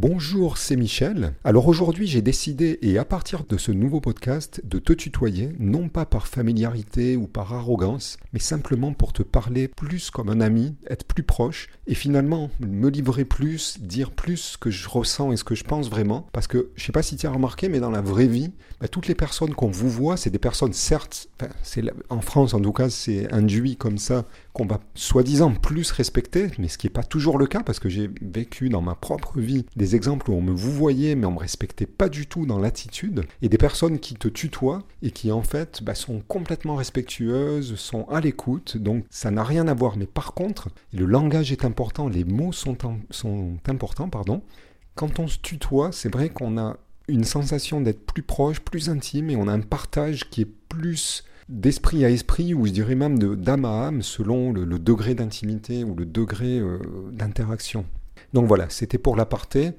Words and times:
Bonjour, 0.00 0.58
c'est 0.58 0.76
Michel. 0.76 1.34
Alors 1.42 1.66
aujourd'hui, 1.66 2.06
j'ai 2.06 2.22
décidé, 2.22 2.78
et 2.82 2.98
à 2.98 3.04
partir 3.04 3.42
de 3.42 3.56
ce 3.58 3.72
nouveau 3.72 4.00
podcast, 4.00 4.60
de 4.64 4.78
te 4.78 4.92
tutoyer, 4.92 5.56
non 5.58 5.88
pas 5.88 6.06
par 6.06 6.28
familiarité 6.28 7.16
ou 7.16 7.26
par 7.26 7.52
arrogance, 7.52 8.16
mais 8.32 8.38
simplement 8.38 8.92
pour 8.92 9.12
te 9.12 9.24
parler 9.24 9.66
plus 9.66 10.12
comme 10.12 10.28
un 10.28 10.40
ami, 10.40 10.76
être 10.88 11.04
plus 11.04 11.24
proche, 11.24 11.68
et 11.88 11.96
finalement 11.96 12.48
me 12.60 12.90
livrer 12.90 13.24
plus, 13.24 13.80
dire 13.80 14.12
plus 14.12 14.36
ce 14.36 14.56
que 14.56 14.70
je 14.70 14.88
ressens 14.88 15.32
et 15.32 15.36
ce 15.36 15.42
que 15.42 15.56
je 15.56 15.64
pense 15.64 15.90
vraiment. 15.90 16.28
Parce 16.30 16.46
que, 16.46 16.70
je 16.76 16.84
sais 16.84 16.92
pas 16.92 17.02
si 17.02 17.16
tu 17.16 17.26
as 17.26 17.32
remarqué, 17.32 17.68
mais 17.68 17.80
dans 17.80 17.90
la 17.90 18.00
vraie 18.00 18.28
vie, 18.28 18.52
bah, 18.80 18.86
toutes 18.86 19.08
les 19.08 19.16
personnes 19.16 19.52
qu'on 19.52 19.66
vous 19.66 19.90
voit, 19.90 20.16
c'est 20.16 20.30
des 20.30 20.38
personnes, 20.38 20.74
certes, 20.74 21.28
en 22.08 22.20
France 22.20 22.54
en 22.54 22.60
tout 22.60 22.72
cas, 22.72 22.88
c'est 22.88 23.32
induit 23.32 23.76
comme 23.76 23.98
ça, 23.98 24.26
qu'on 24.58 24.66
va 24.66 24.80
soi-disant 24.94 25.52
plus 25.52 25.92
respecter, 25.92 26.48
mais 26.58 26.66
ce 26.66 26.78
qui 26.78 26.86
n'est 26.86 26.92
pas 26.92 27.04
toujours 27.04 27.38
le 27.38 27.46
cas, 27.46 27.62
parce 27.62 27.78
que 27.78 27.88
j'ai 27.88 28.10
vécu 28.20 28.68
dans 28.68 28.82
ma 28.82 28.96
propre 28.96 29.38
vie 29.38 29.64
des 29.76 29.94
exemples 29.94 30.30
où 30.30 30.34
on 30.34 30.42
me 30.42 30.50
vous 30.50 30.72
voyait, 30.72 31.14
mais 31.14 31.26
on 31.26 31.32
me 31.32 31.38
respectait 31.38 31.86
pas 31.86 32.08
du 32.08 32.26
tout 32.26 32.44
dans 32.44 32.58
l'attitude, 32.58 33.24
et 33.40 33.48
des 33.48 33.56
personnes 33.56 34.00
qui 34.00 34.14
te 34.14 34.26
tutoient 34.26 34.82
et 35.02 35.12
qui 35.12 35.30
en 35.30 35.42
fait 35.42 35.82
bah, 35.84 35.94
sont 35.94 36.20
complètement 36.26 36.74
respectueuses, 36.74 37.76
sont 37.76 38.08
à 38.08 38.20
l'écoute, 38.20 38.76
donc 38.76 39.04
ça 39.10 39.30
n'a 39.30 39.44
rien 39.44 39.68
à 39.68 39.74
voir. 39.74 39.96
Mais 39.96 40.06
par 40.06 40.34
contre, 40.34 40.68
le 40.92 41.06
langage 41.06 41.52
est 41.52 41.64
important, 41.64 42.08
les 42.08 42.24
mots 42.24 42.52
sont, 42.52 42.76
sont 43.10 43.58
importants, 43.68 44.08
pardon. 44.08 44.42
Quand 44.96 45.20
on 45.20 45.28
se 45.28 45.38
tutoie, 45.38 45.92
c'est 45.92 46.12
vrai 46.12 46.30
qu'on 46.30 46.58
a 46.58 46.76
une 47.06 47.24
sensation 47.24 47.80
d'être 47.80 48.04
plus 48.04 48.24
proche, 48.24 48.58
plus 48.58 48.90
intime, 48.90 49.30
et 49.30 49.36
on 49.36 49.46
a 49.46 49.52
un 49.52 49.60
partage 49.60 50.28
qui 50.30 50.40
est 50.40 50.52
plus 50.68 51.22
d'esprit 51.48 52.04
à 52.04 52.10
esprit, 52.10 52.54
ou 52.54 52.66
je 52.66 52.72
dirais 52.72 52.94
même 52.94 53.18
d'âme 53.18 53.64
à 53.64 53.86
âme, 53.86 54.02
selon 54.02 54.52
le, 54.52 54.78
degré 54.78 55.14
d'intimité 55.14 55.84
ou 55.84 55.94
le 55.94 56.04
degré 56.04 56.58
euh, 56.58 56.78
d'interaction. 57.12 57.86
Donc 58.32 58.46
voilà, 58.46 58.68
c'était 58.68 58.98
pour 58.98 59.16
l'aparté. 59.16 59.72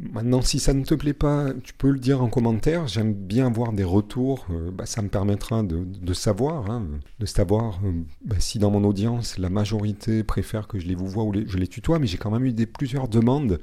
Maintenant, 0.00 0.42
si 0.42 0.60
ça 0.60 0.74
ne 0.74 0.84
te 0.84 0.94
plaît 0.94 1.12
pas, 1.12 1.52
tu 1.64 1.74
peux 1.74 1.90
le 1.90 1.98
dire 1.98 2.22
en 2.22 2.28
commentaire. 2.28 2.86
J'aime 2.86 3.12
bien 3.12 3.48
avoir 3.48 3.72
des 3.72 3.82
retours. 3.82 4.46
Euh, 4.50 4.70
bah, 4.70 4.86
ça 4.86 5.02
me 5.02 5.08
permettra 5.08 5.64
de, 5.64 6.12
savoir, 6.12 6.70
hein, 6.70 6.86
de 7.18 7.26
savoir 7.26 7.80
euh, 7.84 7.92
bah, 8.24 8.36
si 8.38 8.60
dans 8.60 8.70
mon 8.70 8.84
audience, 8.84 9.38
la 9.38 9.50
majorité 9.50 10.22
préfère 10.22 10.68
que 10.68 10.78
je 10.78 10.86
les 10.86 10.94
vous 10.94 11.08
vois 11.08 11.24
ou 11.24 11.34
je 11.34 11.56
les 11.56 11.66
tutoie. 11.66 11.98
Mais 11.98 12.06
j'ai 12.06 12.16
quand 12.16 12.30
même 12.30 12.46
eu 12.46 12.54
plusieurs 12.66 13.08
demandes. 13.08 13.58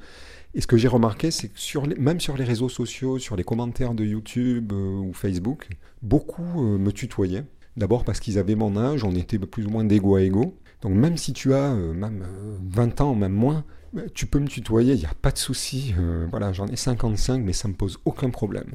Et 0.52 0.60
ce 0.60 0.66
que 0.66 0.76
j'ai 0.76 0.88
remarqué, 0.88 1.30
c'est 1.30 1.48
que 1.48 2.00
même 2.00 2.20
sur 2.20 2.36
les 2.36 2.44
réseaux 2.44 2.68
sociaux, 2.68 3.18
sur 3.18 3.36
les 3.36 3.44
commentaires 3.44 3.94
de 3.94 4.04
YouTube 4.04 4.72
ou 4.72 5.12
Facebook, 5.14 5.68
beaucoup 6.02 6.42
euh, 6.42 6.76
me 6.76 6.92
tutoyaient. 6.92 7.44
D'abord 7.78 8.04
parce 8.04 8.20
qu'ils 8.20 8.38
avaient 8.38 8.54
mon 8.54 8.76
âge, 8.76 9.04
on 9.04 9.14
était 9.14 9.38
plus 9.38 9.66
ou 9.66 9.70
moins 9.70 9.84
d'égo 9.84 10.16
à 10.16 10.22
égo. 10.22 10.58
Donc 10.82 10.92
même 10.92 11.16
si 11.16 11.32
tu 11.32 11.54
as 11.54 11.72
euh, 11.72 11.92
même 11.92 12.24
20 12.62 13.00
euh, 13.00 13.04
ans, 13.04 13.14
même 13.14 13.32
moins, 13.32 13.64
bah, 13.92 14.02
tu 14.14 14.26
peux 14.26 14.38
me 14.38 14.48
tutoyer, 14.48 14.94
il 14.94 14.98
n'y 14.98 15.06
a 15.06 15.14
pas 15.20 15.30
de 15.30 15.38
souci. 15.38 15.94
voilà, 16.30 16.52
j'en 16.52 16.66
ai 16.66 16.76
55, 16.76 17.42
mais 17.42 17.52
ça 17.52 17.68
ne 17.68 17.72
me 17.72 17.76
pose 17.78 17.98
aucun 18.04 18.30
problème. 18.30 18.74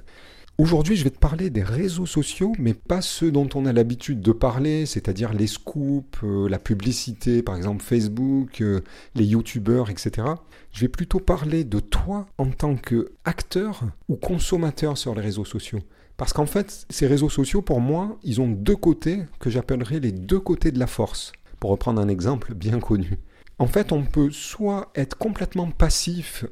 Aujourd'hui, 0.57 0.95
je 0.95 1.03
vais 1.03 1.09
te 1.09 1.17
parler 1.17 1.49
des 1.49 1.63
réseaux 1.63 2.05
sociaux, 2.05 2.53
mais 2.59 2.73
pas 2.73 3.01
ceux 3.01 3.31
dont 3.31 3.49
on 3.55 3.65
a 3.65 3.73
l'habitude 3.73 4.21
de 4.21 4.31
parler, 4.31 4.85
c'est-à-dire 4.85 5.33
les 5.33 5.47
scoops, 5.47 6.19
la 6.21 6.59
publicité, 6.59 7.41
par 7.41 7.55
exemple 7.55 7.83
Facebook, 7.83 8.63
les 9.15 9.25
youtubeurs, 9.25 9.89
etc. 9.89 10.27
Je 10.71 10.81
vais 10.81 10.87
plutôt 10.87 11.19
parler 11.19 11.63
de 11.63 11.79
toi 11.79 12.27
en 12.37 12.47
tant 12.47 12.75
qu'acteur 12.75 13.81
ou 14.07 14.17
consommateur 14.17 14.97
sur 14.97 15.15
les 15.15 15.21
réseaux 15.21 15.45
sociaux. 15.45 15.79
Parce 16.21 16.33
qu'en 16.33 16.45
fait, 16.45 16.85
ces 16.91 17.07
réseaux 17.07 17.29
sociaux, 17.29 17.63
pour 17.63 17.81
moi, 17.81 18.19
ils 18.21 18.41
ont 18.41 18.47
deux 18.47 18.75
côtés 18.75 19.23
que 19.39 19.49
j'appellerais 19.49 19.99
les 19.99 20.11
deux 20.11 20.39
côtés 20.39 20.71
de 20.71 20.77
la 20.77 20.85
force, 20.85 21.31
pour 21.61 21.69
reprendre 21.69 22.01
un 22.01 22.09
exemple 22.09 22.53
bien 22.53 22.79
connu. 22.79 23.19
En 23.57 23.67
fait, 23.67 23.93
on 23.93 24.03
peut 24.03 24.31
soit 24.31 24.91
être 24.95 25.17
complètement 25.17 25.71
passif 25.71 26.43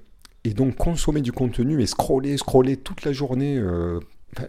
et 0.45 0.53
donc 0.53 0.77
consommer 0.77 1.19
du 1.19 1.33
contenu 1.33 1.81
et 1.81 1.85
scroller, 1.85 2.37
scroller 2.37 2.77
toute 2.77 3.03
la 3.03 3.11
journée 3.11 3.57
euh, 3.57 3.99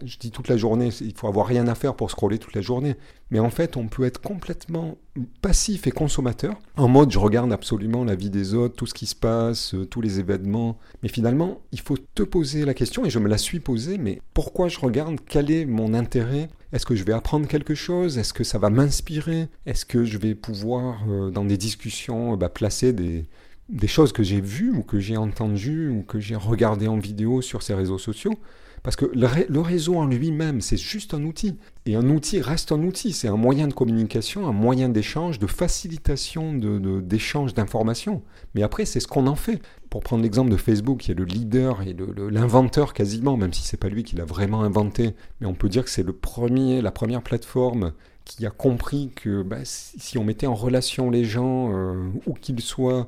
je 0.03 0.17
dis 0.17 0.31
toute 0.31 0.47
la 0.47 0.57
journée, 0.57 0.89
il 1.01 1.13
faut 1.15 1.27
avoir 1.27 1.47
rien 1.47 1.67
à 1.67 1.75
faire 1.75 1.95
pour 1.95 2.11
scroller 2.11 2.37
toute 2.37 2.55
la 2.55 2.61
journée. 2.61 2.95
Mais 3.29 3.39
en 3.39 3.49
fait, 3.49 3.77
on 3.77 3.87
peut 3.87 4.03
être 4.03 4.21
complètement 4.21 4.97
passif 5.41 5.87
et 5.87 5.91
consommateur. 5.91 6.59
En 6.77 6.87
mode, 6.87 7.11
je 7.11 7.19
regarde 7.19 7.51
absolument 7.51 8.03
la 8.03 8.15
vie 8.15 8.29
des 8.29 8.53
autres, 8.53 8.75
tout 8.75 8.85
ce 8.85 8.93
qui 8.93 9.05
se 9.05 9.15
passe, 9.15 9.73
euh, 9.73 9.85
tous 9.85 10.01
les 10.01 10.19
événements. 10.19 10.77
Mais 11.03 11.09
finalement, 11.09 11.61
il 11.71 11.79
faut 11.79 11.97
te 11.97 12.23
poser 12.23 12.65
la 12.65 12.73
question, 12.73 13.05
et 13.05 13.09
je 13.09 13.19
me 13.19 13.27
la 13.27 13.37
suis 13.37 13.59
posée, 13.59 13.97
mais 13.97 14.21
pourquoi 14.33 14.67
je 14.67 14.79
regarde? 14.79 15.17
Quel 15.27 15.51
est 15.51 15.65
mon 15.65 15.93
intérêt 15.93 16.49
Est-ce 16.73 16.85
que 16.85 16.95
je 16.95 17.03
vais 17.03 17.13
apprendre 17.13 17.47
quelque 17.47 17.75
chose? 17.75 18.17
Est-ce 18.17 18.33
que 18.33 18.43
ça 18.43 18.57
va 18.57 18.69
m'inspirer? 18.69 19.49
Est-ce 19.65 19.85
que 19.85 20.05
je 20.05 20.17
vais 20.17 20.35
pouvoir, 20.35 21.03
euh, 21.09 21.29
dans 21.29 21.43
des 21.45 21.57
discussions, 21.57 22.37
bah, 22.37 22.49
placer 22.49 22.93
des, 22.93 23.25
des 23.69 23.87
choses 23.87 24.13
que 24.13 24.23
j'ai 24.23 24.41
vues 24.41 24.71
ou 24.71 24.83
que 24.83 24.99
j'ai 24.99 25.17
entendues 25.17 25.89
ou 25.89 26.03
que 26.03 26.19
j'ai 26.19 26.35
regardées 26.35 26.87
en 26.87 26.97
vidéo 26.97 27.41
sur 27.41 27.61
ces 27.61 27.73
réseaux 27.73 27.97
sociaux? 27.97 28.39
Parce 28.83 28.95
que 28.95 29.05
le, 29.05 29.59
réseau 29.59 29.95
en 29.95 30.07
lui-même, 30.07 30.59
c'est 30.61 30.77
juste 30.77 31.13
un 31.13 31.23
outil. 31.23 31.55
Et 31.85 31.95
un 31.95 32.09
outil 32.09 32.41
reste 32.41 32.71
un 32.71 32.81
outil. 32.81 33.13
C'est 33.13 33.27
un 33.27 33.37
moyen 33.37 33.67
de 33.67 33.73
communication, 33.73 34.47
un 34.47 34.53
moyen 34.53 34.89
d'échange, 34.89 35.37
de 35.37 35.45
facilitation 35.45 36.53
d'échange 36.53 37.53
d'informations. 37.53 38.23
Mais 38.55 38.63
après, 38.63 38.85
c'est 38.85 38.99
ce 38.99 39.07
qu'on 39.07 39.27
en 39.27 39.35
fait. 39.35 39.61
Pour 39.91 40.01
prendre 40.01 40.23
l'exemple 40.23 40.49
de 40.49 40.57
Facebook, 40.57 40.99
qui 40.99 41.11
est 41.11 41.15
le 41.15 41.25
leader 41.25 41.81
et 41.81 41.95
l'inventeur 42.29 42.93
quasiment, 42.93 43.37
même 43.37 43.53
si 43.53 43.61
c'est 43.61 43.77
pas 43.77 43.89
lui 43.89 44.03
qui 44.03 44.15
l'a 44.15 44.25
vraiment 44.25 44.63
inventé, 44.63 45.15
mais 45.39 45.47
on 45.47 45.53
peut 45.53 45.69
dire 45.69 45.83
que 45.83 45.89
c'est 45.89 46.05
la 46.05 46.91
première 46.91 47.21
plateforme 47.21 47.91
qui 48.23 48.45
a 48.45 48.49
compris 48.49 49.11
que 49.15 49.43
bah, 49.43 49.57
si 49.63 50.17
on 50.17 50.23
mettait 50.23 50.47
en 50.47 50.55
relation 50.55 51.09
les 51.09 51.25
gens, 51.25 51.75
euh, 51.75 52.09
où 52.25 52.33
qu'ils 52.33 52.61
soient, 52.61 53.07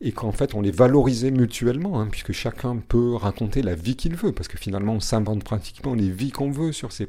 et 0.00 0.12
qu'en 0.12 0.32
fait 0.32 0.54
on 0.54 0.60
les 0.60 0.70
valorisait 0.70 1.30
mutuellement, 1.30 2.00
hein, 2.00 2.08
puisque 2.10 2.32
chacun 2.32 2.76
peut 2.76 3.14
raconter 3.14 3.62
la 3.62 3.74
vie 3.74 3.96
qu'il 3.96 4.14
veut, 4.14 4.32
parce 4.32 4.48
que 4.48 4.58
finalement 4.58 4.94
on 4.94 5.00
s'invente 5.00 5.44
pratiquement 5.44 5.94
les 5.94 6.10
vies 6.10 6.30
qu'on 6.30 6.50
veut 6.50 6.72
sur 6.72 6.92
ces, 6.92 7.08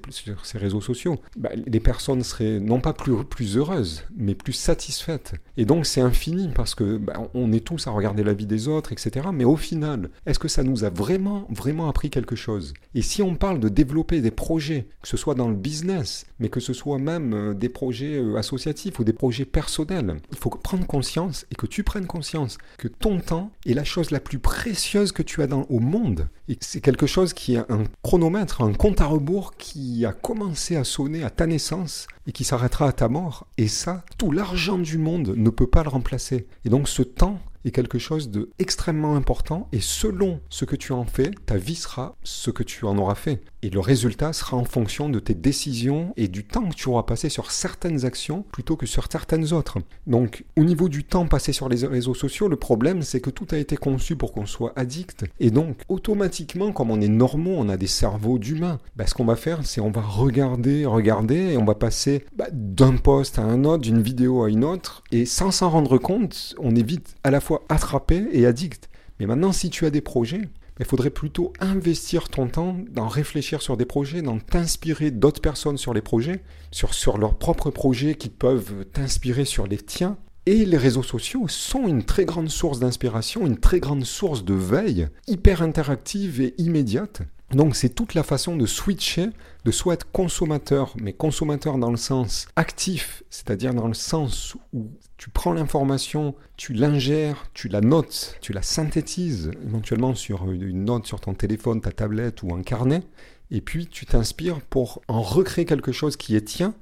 réseaux 0.55 0.81
sociaux. 0.81 1.17
Bah, 1.37 1.49
les 1.53 1.79
personnes 1.79 2.23
seraient 2.23 2.59
non 2.59 2.81
pas 2.81 2.93
plus, 2.93 3.23
plus 3.23 3.57
heureuses, 3.57 4.03
mais 4.15 4.35
plus 4.35 4.53
satisfaites. 4.53 5.33
Et 5.57 5.65
donc 5.65 5.85
c'est 5.85 6.01
infini, 6.01 6.49
parce 6.53 6.75
que 6.75 6.97
bah, 6.97 7.13
on 7.33 7.51
est 7.51 7.65
tous 7.65 7.87
à 7.87 7.91
regarder 7.91 8.23
la 8.23 8.33
vie 8.33 8.45
des 8.45 8.67
autres, 8.67 8.91
etc. 8.91 9.29
Mais 9.33 9.45
au 9.45 9.55
final, 9.55 10.09
est-ce 10.25 10.39
que 10.39 10.47
ça 10.47 10.63
nous 10.63 10.83
a 10.83 10.89
vraiment, 10.89 11.47
vraiment 11.49 11.89
appris 11.89 12.09
quelque 12.09 12.35
chose? 12.35 12.73
Et 12.95 13.01
si 13.01 13.21
on 13.21 13.35
parle 13.35 13.59
de 13.59 13.69
développer 13.69 14.21
des 14.21 14.31
projets, 14.31 14.87
que 15.01 15.07
ce 15.07 15.17
soit 15.17 15.35
dans 15.35 15.49
le 15.49 15.55
business, 15.55 16.25
mais 16.39 16.49
que 16.49 16.59
ce 16.59 16.73
soit 16.73 16.99
même 16.99 17.33
euh, 17.33 17.53
des 17.53 17.69
projets 17.69 18.17
euh, 18.17 18.35
associatifs 18.35 18.99
ou 18.99 19.03
des 19.03 19.13
projets 19.13 19.45
personnels, 19.45 20.17
il 20.31 20.37
faut 20.37 20.49
prendre 20.49 20.85
conscience 20.85 21.45
et 21.51 21.55
que 21.55 21.65
tu 21.65 21.83
prennes 21.83 22.07
conscience 22.07 22.57
que 22.81 22.87
ton 22.87 23.19
temps 23.19 23.51
est 23.67 23.75
la 23.75 23.83
chose 23.83 24.09
la 24.09 24.19
plus 24.19 24.39
précieuse 24.39 25.11
que 25.11 25.21
tu 25.21 25.43
as 25.43 25.47
dans, 25.47 25.67
au 25.69 25.79
monde. 25.79 26.29
Et 26.49 26.57
c'est 26.61 26.81
quelque 26.81 27.05
chose 27.05 27.31
qui 27.31 27.53
est 27.53 27.71
un 27.71 27.83
chronomètre, 28.01 28.63
un 28.63 28.73
compte 28.73 29.01
à 29.01 29.05
rebours 29.05 29.53
qui 29.55 30.03
a 30.03 30.13
commencé 30.13 30.75
à 30.75 30.83
sonner 30.83 31.23
à 31.23 31.29
ta 31.29 31.45
naissance 31.45 32.07
et 32.25 32.31
qui 32.31 32.43
s'arrêtera 32.43 32.87
à 32.87 32.91
ta 32.91 33.07
mort. 33.07 33.45
Et 33.59 33.67
ça, 33.67 34.03
tout 34.17 34.31
l'argent 34.31 34.79
du 34.79 34.97
monde 34.97 35.35
ne 35.37 35.49
peut 35.51 35.67
pas 35.67 35.83
le 35.83 35.89
remplacer. 35.89 36.47
Et 36.65 36.69
donc 36.69 36.89
ce 36.89 37.03
temps 37.03 37.39
est 37.65 37.71
quelque 37.71 37.99
chose 37.99 38.29
de 38.29 38.49
extrêmement 38.59 39.15
important 39.15 39.67
et 39.71 39.79
selon 39.81 40.39
ce 40.49 40.65
que 40.65 40.75
tu 40.75 40.93
en 40.93 41.05
fais, 41.05 41.31
ta 41.45 41.57
vie 41.57 41.75
sera 41.75 42.15
ce 42.23 42.51
que 42.51 42.63
tu 42.63 42.85
en 42.85 42.97
auras 42.97 43.15
fait. 43.15 43.41
Et 43.63 43.69
le 43.69 43.79
résultat 43.79 44.33
sera 44.33 44.57
en 44.57 44.63
fonction 44.63 45.09
de 45.09 45.19
tes 45.19 45.35
décisions 45.35 46.13
et 46.17 46.27
du 46.27 46.45
temps 46.45 46.67
que 46.67 46.75
tu 46.75 46.89
auras 46.89 47.03
passé 47.03 47.29
sur 47.29 47.51
certaines 47.51 48.05
actions 48.05 48.43
plutôt 48.51 48.75
que 48.75 48.85
sur 48.85 49.07
certaines 49.11 49.53
autres. 49.53 49.77
Donc 50.07 50.45
au 50.57 50.63
niveau 50.63 50.89
du 50.89 51.03
temps 51.03 51.27
passé 51.27 51.53
sur 51.53 51.69
les 51.69 51.85
réseaux 51.85 52.15
sociaux, 52.15 52.47
le 52.47 52.55
problème 52.55 53.01
c'est 53.03 53.21
que 53.21 53.29
tout 53.29 53.47
a 53.51 53.57
été 53.57 53.77
conçu 53.77 54.15
pour 54.15 54.33
qu'on 54.33 54.45
soit 54.45 54.73
addict. 54.75 55.25
Et 55.39 55.51
donc 55.51 55.77
automatiquement, 55.89 56.71
comme 56.71 56.89
on 56.89 57.01
est 57.01 57.07
normaux, 57.07 57.55
on 57.57 57.69
a 57.69 57.77
des 57.77 57.87
cerveaux 57.87 58.39
d'humains, 58.39 58.79
bah, 58.95 59.05
ce 59.05 59.13
qu'on 59.13 59.25
va 59.25 59.35
faire 59.35 59.59
c'est 59.63 59.81
on 59.81 59.91
va 59.91 60.01
regarder, 60.01 60.85
regarder 60.85 61.53
et 61.53 61.57
on 61.57 61.65
va 61.65 61.75
passer 61.75 62.25
bah, 62.35 62.47
d'un 62.51 62.95
poste 62.95 63.39
à 63.39 63.43
un 63.43 63.63
autre, 63.63 63.83
d'une 63.83 64.01
vidéo 64.01 64.43
à 64.43 64.49
une 64.49 64.63
autre. 64.63 65.03
Et 65.11 65.25
sans 65.25 65.51
s'en 65.51 65.69
rendre 65.69 65.97
compte, 65.97 66.55
on 66.59 66.75
est 66.75 66.85
vite 66.85 67.15
à 67.23 67.31
la 67.31 67.39
fois 67.39 67.50
attrapé 67.69 68.27
et 68.31 68.45
addict. 68.45 68.89
Mais 69.19 69.25
maintenant, 69.25 69.51
si 69.51 69.69
tu 69.69 69.85
as 69.85 69.89
des 69.89 70.01
projets, 70.01 70.41
il 70.79 70.85
faudrait 70.85 71.11
plutôt 71.11 71.53
investir 71.59 72.29
ton 72.29 72.47
temps 72.47 72.75
dans 72.89 73.07
réfléchir 73.07 73.61
sur 73.61 73.77
des 73.77 73.85
projets, 73.85 74.23
dans 74.23 74.39
t'inspirer 74.39 75.11
d'autres 75.11 75.41
personnes 75.41 75.77
sur 75.77 75.93
les 75.93 76.01
projets, 76.01 76.41
sur, 76.71 76.95
sur 76.95 77.19
leurs 77.19 77.35
propres 77.35 77.69
projets 77.69 78.15
qui 78.15 78.29
peuvent 78.29 78.85
t'inspirer 78.91 79.45
sur 79.45 79.67
les 79.67 79.77
tiens. 79.77 80.17
Et 80.47 80.65
les 80.65 80.77
réseaux 80.77 81.03
sociaux 81.03 81.47
sont 81.47 81.87
une 81.87 82.03
très 82.03 82.25
grande 82.25 82.49
source 82.49 82.79
d'inspiration, 82.79 83.45
une 83.45 83.59
très 83.59 83.79
grande 83.79 84.05
source 84.05 84.43
de 84.43 84.55
veille, 84.55 85.07
hyper 85.27 85.61
interactive 85.61 86.41
et 86.41 86.55
immédiate. 86.57 87.21
Donc 87.53 87.75
c'est 87.75 87.89
toute 87.89 88.13
la 88.13 88.23
façon 88.23 88.55
de 88.55 88.65
switcher, 88.65 89.27
de 89.65 89.71
soit 89.71 89.95
être 89.95 90.09
consommateur, 90.11 90.93
mais 91.01 91.11
consommateur 91.11 91.77
dans 91.77 91.91
le 91.91 91.97
sens 91.97 92.47
actif, 92.55 93.23
c'est-à-dire 93.29 93.73
dans 93.73 93.89
le 93.89 93.93
sens 93.93 94.55
où 94.71 94.87
tu 95.17 95.29
prends 95.29 95.51
l'information, 95.53 96.33
tu 96.55 96.73
l'ingères, 96.73 97.49
tu 97.53 97.67
la 97.67 97.81
notes, 97.81 98.37
tu 98.41 98.53
la 98.53 98.61
synthétises 98.61 99.51
éventuellement 99.65 100.15
sur 100.15 100.49
une 100.49 100.85
note 100.85 101.05
sur 101.05 101.19
ton 101.19 101.33
téléphone, 101.33 101.81
ta 101.81 101.91
tablette 101.91 102.41
ou 102.41 102.53
un 102.55 102.63
carnet, 102.63 103.03
et 103.51 103.59
puis 103.59 103.87
tu 103.87 104.05
t'inspires 104.05 104.61
pour 104.61 105.01
en 105.09 105.21
recréer 105.21 105.65
quelque 105.65 105.91
chose 105.91 106.15
qui 106.15 106.35
est 106.37 106.47
tien, 106.47 106.73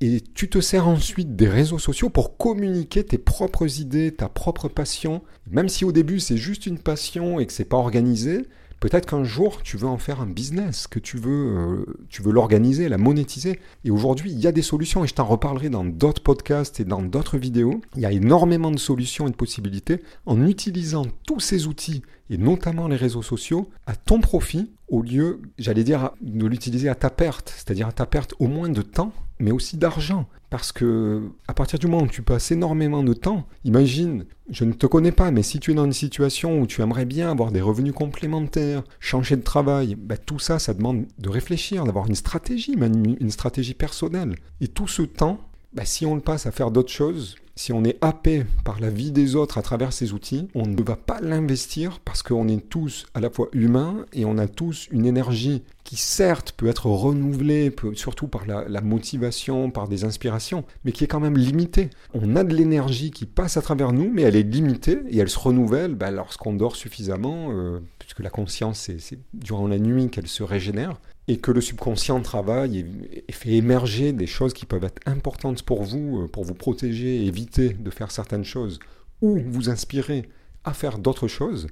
Et 0.00 0.20
tu 0.20 0.48
te 0.48 0.60
sers 0.60 0.86
ensuite 0.86 1.34
des 1.34 1.48
réseaux 1.48 1.80
sociaux 1.80 2.08
pour 2.08 2.36
communiquer 2.36 3.04
tes 3.04 3.18
propres 3.18 3.80
idées, 3.80 4.14
ta 4.14 4.28
propre 4.28 4.68
passion. 4.68 5.22
Même 5.50 5.68
si 5.68 5.84
au 5.84 5.90
début 5.90 6.20
c'est 6.20 6.36
juste 6.36 6.66
une 6.66 6.78
passion 6.78 7.40
et 7.40 7.46
que 7.46 7.52
c'est 7.52 7.64
pas 7.64 7.78
organisé, 7.78 8.46
Peut-être 8.80 9.06
qu'un 9.06 9.24
jour, 9.24 9.62
tu 9.62 9.76
veux 9.76 9.88
en 9.88 9.98
faire 9.98 10.20
un 10.20 10.26
business, 10.26 10.86
que 10.86 11.00
tu 11.00 11.16
veux, 11.16 11.56
euh, 11.56 11.84
veux 12.20 12.32
l'organiser, 12.32 12.88
la 12.88 12.98
monétiser. 12.98 13.58
Et 13.84 13.90
aujourd'hui, 13.90 14.30
il 14.30 14.38
y 14.38 14.46
a 14.46 14.52
des 14.52 14.62
solutions, 14.62 15.04
et 15.04 15.08
je 15.08 15.14
t'en 15.14 15.24
reparlerai 15.24 15.68
dans 15.68 15.84
d'autres 15.84 16.22
podcasts 16.22 16.78
et 16.78 16.84
dans 16.84 17.02
d'autres 17.02 17.38
vidéos. 17.38 17.80
Il 17.96 18.02
y 18.02 18.06
a 18.06 18.12
énormément 18.12 18.70
de 18.70 18.78
solutions 18.78 19.26
et 19.26 19.30
de 19.30 19.36
possibilités 19.36 20.00
en 20.26 20.46
utilisant 20.46 21.06
tous 21.26 21.40
ces 21.40 21.66
outils, 21.66 22.02
et 22.30 22.38
notamment 22.38 22.88
les 22.88 22.96
réseaux 22.96 23.22
sociaux, 23.22 23.68
à 23.86 23.96
ton 23.96 24.20
profit, 24.20 24.70
au 24.88 25.02
lieu, 25.02 25.40
j'allais 25.58 25.84
dire, 25.84 26.10
de 26.20 26.46
l'utiliser 26.46 26.88
à 26.88 26.94
ta 26.94 27.10
perte, 27.10 27.52
c'est-à-dire 27.54 27.88
à 27.88 27.92
ta 27.92 28.06
perte 28.06 28.34
au 28.38 28.48
moins 28.48 28.68
de 28.68 28.82
temps, 28.82 29.12
mais 29.38 29.50
aussi 29.50 29.76
d'argent. 29.76 30.26
Parce 30.50 30.72
que 30.72 31.28
à 31.46 31.52
partir 31.52 31.78
du 31.78 31.86
moment 31.86 32.04
où 32.04 32.08
tu 32.08 32.22
passes 32.22 32.50
énormément 32.50 33.02
de 33.02 33.12
temps, 33.12 33.46
imagine, 33.64 34.24
je 34.48 34.64
ne 34.64 34.72
te 34.72 34.86
connais 34.86 35.12
pas, 35.12 35.30
mais 35.30 35.42
si 35.42 35.60
tu 35.60 35.72
es 35.72 35.74
dans 35.74 35.84
une 35.84 35.92
situation 35.92 36.60
où 36.60 36.66
tu 36.66 36.80
aimerais 36.80 37.04
bien 37.04 37.30
avoir 37.30 37.52
des 37.52 37.60
revenus 37.60 37.92
complémentaires, 37.92 38.82
changer 38.98 39.36
de 39.36 39.42
travail, 39.42 39.94
ben 39.94 40.16
tout 40.16 40.38
ça, 40.38 40.58
ça 40.58 40.72
demande 40.72 41.04
de 41.18 41.28
réfléchir, 41.28 41.84
d'avoir 41.84 42.06
une 42.06 42.14
stratégie, 42.14 42.76
même 42.76 43.16
une 43.20 43.30
stratégie 43.30 43.74
personnelle. 43.74 44.36
Et 44.62 44.68
tout 44.68 44.88
ce 44.88 45.02
temps, 45.02 45.38
ben 45.74 45.84
si 45.84 46.06
on 46.06 46.14
le 46.14 46.22
passe 46.22 46.46
à 46.46 46.50
faire 46.50 46.70
d'autres 46.70 46.92
choses, 46.92 47.36
si 47.58 47.72
on 47.72 47.82
est 47.82 47.98
happé 48.02 48.44
par 48.64 48.78
la 48.78 48.88
vie 48.88 49.10
des 49.10 49.34
autres 49.34 49.58
à 49.58 49.62
travers 49.62 49.92
ces 49.92 50.12
outils, 50.12 50.46
on 50.54 50.64
ne 50.64 50.80
va 50.80 50.94
pas 50.94 51.20
l'investir 51.20 51.98
parce 51.98 52.22
qu'on 52.22 52.46
est 52.46 52.68
tous 52.68 53.06
à 53.14 53.20
la 53.20 53.30
fois 53.30 53.48
humains 53.52 54.06
et 54.12 54.24
on 54.24 54.38
a 54.38 54.46
tous 54.46 54.86
une 54.92 55.04
énergie 55.04 55.64
qui 55.82 55.96
certes 55.96 56.52
peut 56.52 56.68
être 56.68 56.86
renouvelée, 56.86 57.74
surtout 57.94 58.28
par 58.28 58.46
la, 58.46 58.80
motivation, 58.80 59.72
par 59.72 59.88
des 59.88 60.04
inspirations, 60.04 60.64
mais 60.84 60.92
qui 60.92 61.02
est 61.02 61.08
quand 61.08 61.18
même 61.18 61.36
limitée. 61.36 61.90
On 62.14 62.36
a 62.36 62.44
de 62.44 62.54
l'énergie 62.54 63.10
qui 63.10 63.26
passe 63.26 63.56
à 63.56 63.62
travers 63.62 63.92
nous, 63.92 64.08
mais 64.08 64.22
elle 64.22 64.36
est 64.36 64.44
limitée 64.44 65.00
et 65.08 65.18
elle 65.18 65.30
se 65.30 65.38
renouvelle 65.40 65.96
bah, 65.96 66.12
lorsqu'on 66.12 66.52
dort 66.52 66.76
suffisamment, 66.76 67.48
euh, 67.50 67.80
puisque 67.98 68.20
la 68.20 68.30
conscience, 68.30 68.88
c'est 68.98 69.18
durant 69.34 69.66
la 69.66 69.80
nuit 69.80 70.10
qu'elle 70.10 70.28
se 70.28 70.44
régénère 70.44 71.00
et 71.28 71.36
que 71.36 71.50
le 71.50 71.60
subconscient 71.60 72.20
travaille 72.22 72.86
et, 73.28 73.32
fait 73.32 73.50
émerger 73.50 74.12
des 74.12 74.26
choses 74.26 74.54
qui 74.54 74.64
peuvent 74.64 74.84
être 74.84 75.00
importantes 75.06 75.62
pour 75.62 75.84
vous, 75.84 76.22
euh, 76.22 76.26
pour 76.26 76.44
vous 76.44 76.54
protéger, 76.54 77.24
éviter 77.26 77.68
de 77.68 77.90
faire 77.90 78.10
certaines 78.10 78.44
choses, 78.44 78.80
ou 79.20 79.38
vous 79.46 79.68
inspirer 79.68 80.28
à 80.64 80.72
faire 80.72 80.98
d'autres 80.98 81.28
choses. 81.28 81.68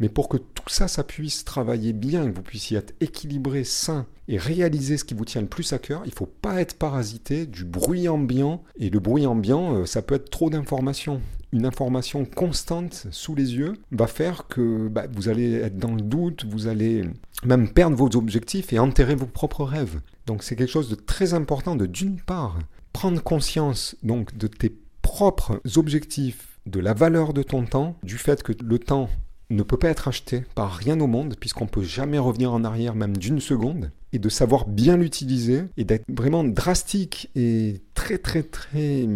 Mais 0.00 0.08
pour 0.08 0.28
que 0.28 0.36
tout 0.36 0.68
ça, 0.68 0.86
ça 0.88 1.02
puisse 1.04 1.44
travailler 1.44 1.92
bien, 1.92 2.30
que 2.30 2.36
vous 2.36 2.42
puissiez 2.42 2.78
être 2.78 2.94
équilibré, 3.00 3.64
sain 3.64 4.06
et 4.28 4.38
réaliser 4.38 4.96
ce 4.96 5.04
qui 5.04 5.14
vous 5.14 5.24
tient 5.24 5.40
le 5.40 5.48
plus 5.48 5.72
à 5.72 5.78
cœur, 5.78 6.02
il 6.04 6.10
ne 6.10 6.14
faut 6.14 6.26
pas 6.26 6.60
être 6.60 6.76
parasité 6.76 7.46
du 7.46 7.64
bruit 7.64 8.08
ambiant. 8.08 8.62
Et 8.78 8.90
le 8.90 9.00
bruit 9.00 9.26
ambiant, 9.26 9.74
euh, 9.74 9.86
ça 9.86 10.02
peut 10.02 10.14
être 10.14 10.30
trop 10.30 10.50
d'informations 10.50 11.20
une 11.52 11.64
information 11.64 12.24
constante 12.24 13.06
sous 13.10 13.34
les 13.34 13.54
yeux 13.54 13.74
va 13.90 14.06
faire 14.06 14.46
que 14.48 14.88
bah, 14.88 15.06
vous 15.12 15.28
allez 15.28 15.54
être 15.54 15.78
dans 15.78 15.94
le 15.94 16.02
doute, 16.02 16.44
vous 16.44 16.66
allez 16.66 17.04
même 17.44 17.70
perdre 17.70 17.96
vos 17.96 18.16
objectifs 18.16 18.72
et 18.72 18.78
enterrer 18.78 19.14
vos 19.14 19.26
propres 19.26 19.64
rêves. 19.64 20.00
Donc 20.26 20.42
c'est 20.42 20.56
quelque 20.56 20.70
chose 20.70 20.90
de 20.90 20.94
très 20.94 21.34
important 21.34 21.76
de 21.76 21.86
d'une 21.86 22.20
part 22.20 22.58
prendre 22.92 23.22
conscience 23.22 23.96
donc 24.02 24.36
de 24.36 24.46
tes 24.46 24.74
propres 25.02 25.60
objectifs, 25.76 26.58
de 26.66 26.80
la 26.80 26.92
valeur 26.92 27.32
de 27.32 27.42
ton 27.42 27.64
temps, 27.64 27.96
du 28.02 28.18
fait 28.18 28.42
que 28.42 28.52
le 28.62 28.78
temps 28.78 29.08
ne 29.50 29.62
peut 29.62 29.76
pas 29.76 29.88
être 29.88 30.08
acheté 30.08 30.44
par 30.54 30.72
rien 30.72 31.00
au 31.00 31.06
monde, 31.06 31.36
puisqu'on 31.38 31.66
peut 31.66 31.82
jamais 31.82 32.18
revenir 32.18 32.52
en 32.52 32.64
arrière 32.64 32.94
même 32.94 33.16
d'une 33.16 33.40
seconde, 33.40 33.90
et 34.12 34.18
de 34.18 34.28
savoir 34.28 34.66
bien 34.66 34.96
l'utiliser, 34.96 35.64
et 35.76 35.84
d'être 35.84 36.04
vraiment 36.08 36.44
drastique 36.44 37.30
et 37.34 37.80
très 37.94 38.18
très 38.18 38.42
très 38.42 39.06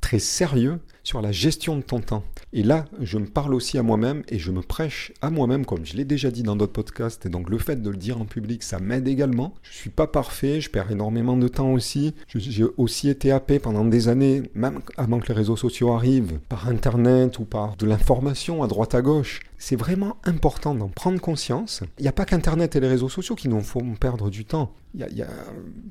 très 0.00 0.18
sérieux 0.18 0.78
sur 1.02 1.20
la 1.20 1.32
gestion 1.32 1.76
de 1.76 1.82
ton 1.82 2.00
temps. 2.00 2.22
Et 2.52 2.62
là, 2.62 2.84
je 3.00 3.18
me 3.18 3.26
parle 3.26 3.54
aussi 3.54 3.76
à 3.76 3.82
moi-même 3.82 4.22
et 4.28 4.38
je 4.38 4.52
me 4.52 4.60
prêche 4.60 5.12
à 5.20 5.30
moi-même, 5.30 5.64
comme 5.64 5.84
je 5.84 5.96
l'ai 5.96 6.04
déjà 6.04 6.30
dit 6.30 6.42
dans 6.42 6.54
d'autres 6.54 6.72
podcasts, 6.72 7.26
et 7.26 7.28
donc 7.28 7.50
le 7.50 7.58
fait 7.58 7.82
de 7.82 7.90
le 7.90 7.96
dire 7.96 8.20
en 8.20 8.24
public, 8.24 8.62
ça 8.62 8.78
m'aide 8.78 9.08
également. 9.08 9.54
Je 9.62 9.72
suis 9.76 9.90
pas 9.90 10.06
parfait, 10.06 10.60
je 10.60 10.70
perds 10.70 10.92
énormément 10.92 11.36
de 11.36 11.48
temps 11.48 11.72
aussi. 11.72 12.14
J'ai 12.34 12.64
aussi 12.76 13.08
été 13.08 13.32
happé 13.32 13.58
pendant 13.58 13.84
des 13.84 14.08
années, 14.08 14.42
même 14.54 14.80
avant 14.96 15.18
que 15.18 15.28
les 15.28 15.34
réseaux 15.34 15.56
sociaux 15.56 15.92
arrivent, 15.92 16.38
par 16.48 16.68
Internet 16.68 17.38
ou 17.38 17.44
par 17.44 17.76
de 17.76 17.86
l'information 17.86 18.62
à 18.62 18.68
droite 18.68 18.94
à 18.94 19.02
gauche. 19.02 19.40
C'est 19.58 19.76
vraiment 19.76 20.16
important 20.24 20.74
d'en 20.74 20.88
prendre 20.88 21.20
conscience. 21.20 21.82
Il 21.98 22.02
n'y 22.02 22.08
a 22.08 22.12
pas 22.12 22.24
qu'Internet 22.24 22.76
et 22.76 22.80
les 22.80 22.88
réseaux 22.88 23.08
sociaux 23.08 23.34
qui 23.34 23.48
nous 23.48 23.60
font 23.60 23.94
perdre 23.94 24.30
du 24.30 24.44
temps. 24.44 24.72
Il 24.94 25.00
y, 25.14 25.22
a, 25.22 25.28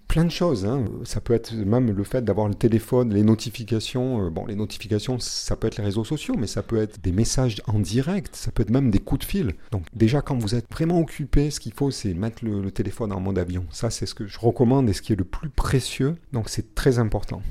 plein 0.08 0.24
de 0.24 0.32
choses. 0.32 0.66
Hein. 0.66 0.86
Ça 1.04 1.22
peut 1.22 1.34
être 1.34 1.54
même 1.54 1.92
le 1.92 2.04
fait 2.04 2.24
d'avoir 2.24 2.48
le 2.48 2.56
téléphone, 2.56 3.14
les 3.14 3.22
notifications. 3.22 4.26
Euh, 4.26 4.30
bon, 4.32 4.48
les 4.48 4.56
notifications, 4.56 5.20
ça 5.20 5.56
peut 5.56 5.68
être 5.68 5.78
les 5.78 5.84
réseaux 5.84 6.04
sociaux, 6.04 6.36
mais 6.38 6.48
ça 6.48 6.64
peut 6.64 6.78
être 6.78 7.00
des 7.02 7.12
messages 7.12 7.62
en 7.68 7.80
direct, 7.80 8.36
ça 8.36 8.52
peut 8.52 8.64
être 8.64 8.72
même 8.72 8.90
des 8.90 9.00
coups 9.00 9.26
de 9.26 9.30
fil. 9.30 9.54
Donc 9.72 9.84
déjà, 9.94 10.22
quand 10.22 10.38
vous 10.38 10.56
êtes 10.56 10.66
vraiment 10.72 11.00
occupé, 11.00 11.52
ce 11.52 11.60
qu'il 11.60 11.74
faut, 11.74 11.92
c'est 11.92 12.16
mettre 12.16 12.44
le, 12.44 12.72
téléphone 12.72 13.12
en 13.12 13.20
mode 13.20 13.38
avion. 13.38 13.66
Ça, 13.70 13.92
c'est 13.92 14.08
ce 14.08 14.16
que 14.16 14.26
je 14.26 14.40
recommande 14.40 14.90
et 14.90 14.94
ce 14.94 15.04
qui 15.04 15.14
est 15.14 15.18
le 15.18 15.24
plus 15.24 15.50
précieux. 15.50 16.16
Donc 16.34 16.50
c'est 16.50 16.74
très 16.74 16.98
important. 16.98 17.42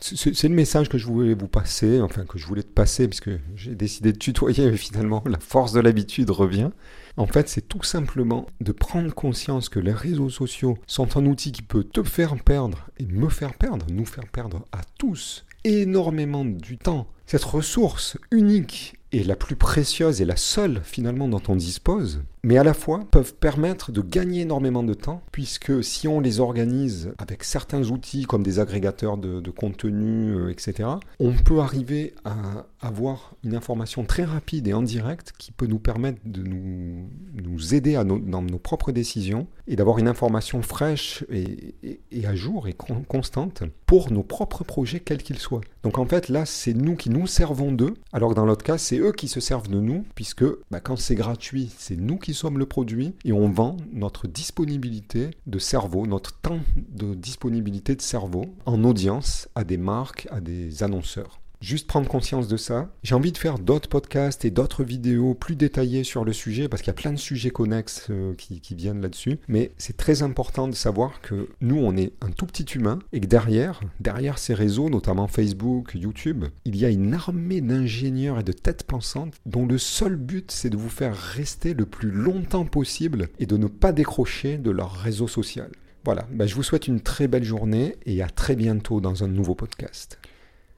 C'est 0.00 0.48
le 0.48 0.54
message 0.54 0.88
que 0.88 0.98
je 0.98 1.06
voulais 1.06 1.34
vous 1.34 1.48
passer, 1.48 2.00
enfin 2.00 2.24
que 2.24 2.38
je 2.38 2.46
voulais 2.46 2.62
te 2.62 2.72
passer, 2.72 3.08
puisque 3.08 3.30
j'ai 3.56 3.74
décidé 3.74 4.12
de 4.12 4.18
tutoyer, 4.18 4.70
mais 4.70 4.76
finalement 4.76 5.22
la 5.26 5.38
force 5.38 5.72
de 5.72 5.80
l'habitude 5.80 6.30
revient. 6.30 6.70
En 7.16 7.26
fait, 7.26 7.48
c'est 7.48 7.68
tout 7.68 7.82
simplement 7.82 8.46
de 8.60 8.72
prendre 8.72 9.14
conscience 9.14 9.68
que 9.68 9.78
les 9.78 9.92
réseaux 9.92 10.30
sociaux 10.30 10.78
sont 10.86 11.16
un 11.16 11.26
outil 11.26 11.52
qui 11.52 11.62
peut 11.62 11.84
te 11.84 12.02
faire 12.02 12.34
perdre 12.42 12.88
et 12.98 13.06
me 13.06 13.28
faire 13.28 13.54
perdre, 13.54 13.86
nous 13.90 14.06
faire 14.06 14.26
perdre 14.26 14.64
à 14.72 14.80
tous 14.98 15.44
énormément 15.64 16.44
du 16.44 16.76
temps. 16.76 17.06
Cette 17.26 17.44
ressource 17.44 18.18
unique 18.30 18.94
et 19.14 19.22
la 19.22 19.36
plus 19.36 19.54
précieuse 19.54 20.20
et 20.20 20.24
la 20.24 20.36
seule 20.36 20.80
finalement 20.82 21.28
dont 21.28 21.42
on 21.46 21.54
dispose, 21.54 22.22
mais 22.42 22.58
à 22.58 22.64
la 22.64 22.74
fois 22.74 23.00
peuvent 23.10 23.34
permettre 23.34 23.92
de 23.92 24.02
gagner 24.02 24.42
énormément 24.42 24.82
de 24.82 24.92
temps, 24.92 25.22
puisque 25.30 25.84
si 25.84 26.08
on 26.08 26.18
les 26.20 26.40
organise 26.40 27.12
avec 27.18 27.44
certains 27.44 27.90
outils 27.90 28.24
comme 28.24 28.42
des 28.42 28.58
agrégateurs 28.58 29.16
de, 29.16 29.50
contenu, 29.50 30.34
euh, 30.34 30.50
etc., 30.50 30.88
on 31.20 31.32
peut 31.32 31.60
arriver 31.60 32.14
à 32.24 32.66
avoir 32.80 33.34
une 33.44 33.54
information 33.54 34.04
très 34.04 34.24
rapide 34.24 34.66
et 34.66 34.74
en 34.74 34.82
direct 34.82 35.32
qui 35.38 35.52
peut 35.52 35.66
nous 35.66 35.78
permettre 35.78 36.18
de 36.24 36.42
nous, 36.42 37.74
aider 37.74 37.94
dans 38.04 38.42
nos 38.42 38.58
propres 38.58 38.92
décisions 38.92 39.46
et 39.66 39.76
d'avoir 39.76 39.98
une 39.98 40.08
information 40.08 40.60
fraîche 40.60 41.24
et, 41.30 41.74
et, 42.10 42.26
à 42.26 42.34
jour 42.34 42.68
et 42.68 42.74
constante 42.74 43.62
pour 43.86 44.12
nos 44.12 44.22
propres 44.22 44.64
projets, 44.64 45.00
quels 45.00 45.22
qu'ils 45.22 45.38
soient. 45.38 45.62
Donc 45.82 45.98
en 45.98 46.04
fait, 46.04 46.28
là, 46.28 46.44
c'est 46.44 46.74
nous 46.74 46.96
qui 46.96 47.08
nous 47.08 47.26
servons 47.26 47.72
d'eux, 47.72 47.94
alors 48.12 48.30
que 48.30 48.34
dans 48.34 48.44
l'autre 48.44 48.64
cas, 48.64 48.76
c'est 48.76 49.00
eux 49.04 49.12
qui 49.12 49.28
se 49.28 49.40
servent 49.40 49.68
de 49.68 49.80
nous, 49.80 50.04
puisque 50.14 50.44
bah, 50.70 50.80
quand 50.80 50.96
c'est 50.96 51.14
gratuit, 51.14 51.70
c'est 51.78 51.96
nous 51.96 52.16
qui 52.16 52.34
sommes 52.34 52.58
le 52.58 52.66
produit 52.66 53.14
et 53.24 53.32
on 53.32 53.48
vend 53.48 53.76
notre 53.92 54.26
disponibilité 54.26 55.30
de 55.46 55.58
cerveau, 55.58 56.06
notre 56.06 56.40
temps 56.40 56.60
de 56.76 57.14
disponibilité 57.14 57.94
de 57.94 58.02
cerveau 58.02 58.46
en 58.66 58.82
audience 58.84 59.48
à 59.54 59.64
des 59.64 59.76
marques, 59.76 60.26
à 60.30 60.40
des 60.40 60.82
annonceurs 60.82 61.40
juste 61.64 61.86
prendre 61.86 62.08
conscience 62.08 62.46
de 62.46 62.56
ça. 62.56 62.90
J'ai 63.02 63.14
envie 63.14 63.32
de 63.32 63.38
faire 63.38 63.58
d'autres 63.58 63.88
podcasts 63.88 64.44
et 64.44 64.50
d'autres 64.50 64.84
vidéos 64.84 65.34
plus 65.34 65.56
détaillées 65.56 66.04
sur 66.04 66.24
le 66.24 66.32
sujet 66.32 66.68
parce 66.68 66.82
qu'il 66.82 66.88
y 66.88 66.96
a 66.96 67.00
plein 67.00 67.12
de 67.12 67.18
sujets 67.18 67.50
connexes 67.50 68.08
euh, 68.10 68.34
qui, 68.34 68.74
viennent 68.74 69.00
là-dessus. 69.00 69.38
Mais 69.48 69.72
c'est 69.78 69.96
très 69.96 70.22
important 70.22 70.68
de 70.68 70.74
savoir 70.74 71.20
que 71.20 71.48
nous, 71.60 71.76
on 71.76 71.96
est 71.96 72.12
un 72.20 72.30
tout 72.30 72.46
petit 72.46 72.64
humain 72.64 72.98
et 73.12 73.20
que 73.20 73.26
derrière, 73.26 73.80
derrière 74.00 74.38
ces 74.38 74.54
réseaux, 74.54 74.90
notamment 74.90 75.28
Facebook, 75.28 75.92
YouTube, 75.94 76.44
il 76.64 76.76
y 76.76 76.84
a 76.84 76.90
une 76.90 77.14
armée 77.14 77.60
d'ingénieurs 77.60 78.40
et 78.40 78.44
de 78.44 78.52
têtes 78.52 78.84
pensantes 78.84 79.34
dont 79.46 79.66
le 79.66 79.78
seul 79.78 80.16
but, 80.16 80.50
c'est 80.50 80.70
de 80.70 80.76
vous 80.76 80.88
faire 80.88 81.16
rester 81.16 81.72
le 81.72 81.86
plus 81.86 82.10
longtemps 82.10 82.66
possible 82.66 83.28
et 83.38 83.46
de 83.46 83.56
ne 83.56 83.66
pas 83.66 83.92
décrocher 83.92 84.58
de 84.58 84.70
leur 84.70 84.92
réseau 84.92 85.28
social. 85.28 85.70
Voilà, 86.04 86.26
ben, 86.30 86.46
je 86.46 86.54
vous 86.54 86.62
souhaite 86.62 86.86
une 86.86 87.00
très 87.00 87.28
belle 87.28 87.44
journée 87.44 87.96
et 88.04 88.22
à 88.22 88.28
très 88.28 88.56
bientôt 88.56 89.00
dans 89.00 89.24
un 89.24 89.28
nouveau 89.28 89.54
podcast. 89.54 90.18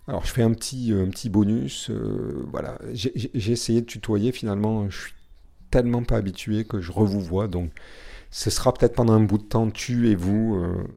Alors 0.08 0.25
je 0.25 0.32
fais 0.32 0.42
un 0.42 0.52
petit, 0.52 0.92
euh, 0.92 1.04
un 1.04 1.10
petit 1.10 1.28
bonus. 1.28 1.90
Euh, 1.90 2.44
voilà, 2.50 2.78
j'ai 2.92 3.52
essayé 3.52 3.80
de 3.80 3.86
tutoyer. 3.86 4.32
Finalement, 4.32 4.88
je 4.88 5.00
suis 5.00 5.12
tellement 5.70 6.04
pas 6.04 6.16
habitué 6.16 6.64
que 6.64 6.80
je 6.80 6.92
revous 6.92 7.20
vois. 7.20 7.48
Donc, 7.48 7.70
ce 8.30 8.50
sera 8.50 8.72
peut-être 8.72 8.94
pendant 8.94 9.14
un 9.14 9.20
bout 9.20 9.38
de 9.38 9.44
temps 9.44 9.70
tu 9.70 10.08
et 10.10 10.14
vous. 10.14 10.56
Euh, 10.56 10.86